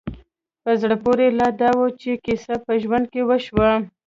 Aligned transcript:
په 0.63 0.71
زړه 0.81 0.95
پورې 1.03 1.25
لا 1.39 1.49
دا 1.61 1.71
وه 1.79 1.87
چې 2.01 2.11
کيسه 2.25 2.53
په 2.65 2.71
ژرنده 2.81 3.09
کې 3.13 3.21
وشوه. 3.29 3.69